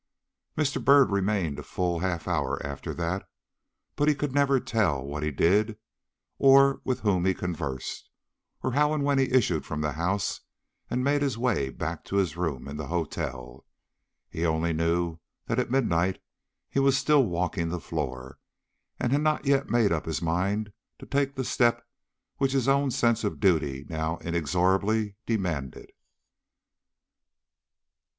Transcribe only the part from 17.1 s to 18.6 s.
walking the floor,